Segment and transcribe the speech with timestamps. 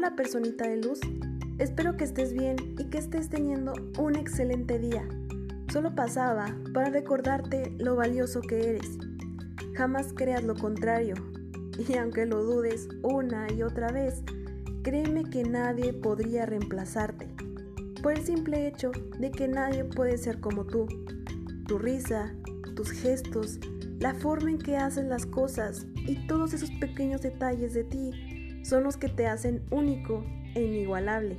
[0.00, 0.98] Hola personita de luz,
[1.58, 5.06] espero que estés bien y que estés teniendo un excelente día.
[5.70, 8.96] Solo pasaba para recordarte lo valioso que eres.
[9.74, 11.16] Jamás creas lo contrario.
[11.86, 14.22] Y aunque lo dudes una y otra vez,
[14.82, 17.28] créeme que nadie podría reemplazarte.
[18.02, 20.86] Por el simple hecho de que nadie puede ser como tú.
[21.68, 22.34] Tu risa,
[22.74, 23.58] tus gestos,
[23.98, 28.84] la forma en que haces las cosas y todos esos pequeños detalles de ti son
[28.84, 30.24] los que te hacen único
[30.54, 31.38] e inigualable,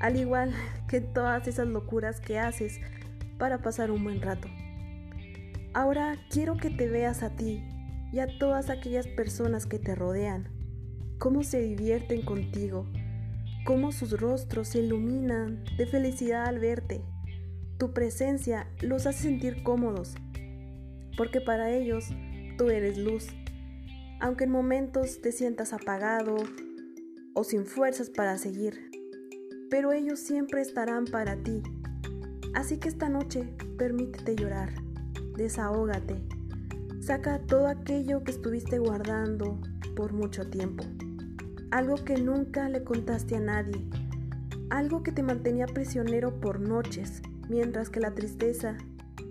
[0.00, 0.52] al igual
[0.88, 2.80] que todas esas locuras que haces
[3.38, 4.48] para pasar un buen rato.
[5.72, 7.62] Ahora quiero que te veas a ti
[8.12, 10.48] y a todas aquellas personas que te rodean,
[11.18, 12.86] cómo se divierten contigo,
[13.64, 17.02] cómo sus rostros se iluminan de felicidad al verte.
[17.78, 20.16] Tu presencia los hace sentir cómodos,
[21.16, 22.08] porque para ellos
[22.58, 23.28] tú eres luz
[24.20, 26.36] aunque en momentos te sientas apagado
[27.32, 28.90] o sin fuerzas para seguir,
[29.70, 31.62] pero ellos siempre estarán para ti.
[32.54, 34.74] Así que esta noche permítete llorar,
[35.36, 36.16] desahógate,
[37.00, 39.58] saca todo aquello que estuviste guardando
[39.96, 40.84] por mucho tiempo,
[41.70, 43.86] algo que nunca le contaste a nadie,
[44.68, 48.76] algo que te mantenía prisionero por noches, mientras que la tristeza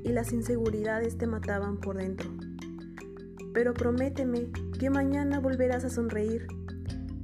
[0.03, 2.48] y las inseguridades te mataban por dentro
[3.53, 6.47] pero prométeme que mañana volverás a sonreír,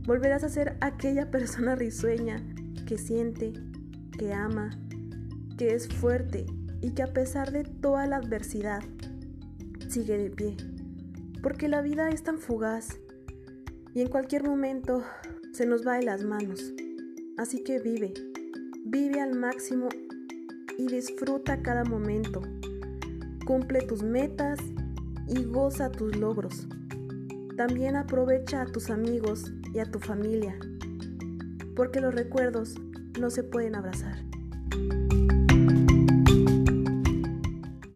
[0.05, 2.43] volverás a ser aquella persona risueña
[2.85, 3.53] que siente,
[4.17, 4.77] que ama,
[5.57, 6.45] que es fuerte
[6.81, 8.83] y que a pesar de toda la adversidad
[9.87, 10.57] sigue de pie,
[11.41, 12.99] porque la vida es tan fugaz
[13.93, 15.03] y en cualquier momento
[15.53, 16.73] se nos va de las manos.
[17.37, 18.13] Así que vive,
[18.85, 19.89] vive al máximo
[20.77, 22.41] y disfruta cada momento.
[23.45, 24.59] Cumple tus metas
[25.27, 26.67] y goza tus logros.
[27.57, 30.57] También aprovecha a tus amigos y a tu familia,
[31.75, 32.75] porque los recuerdos
[33.19, 34.17] no se pueden abrazar.